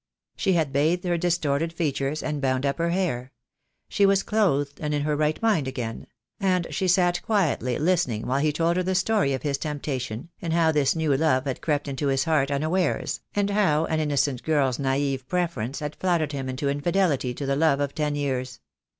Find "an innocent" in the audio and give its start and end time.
13.85-14.41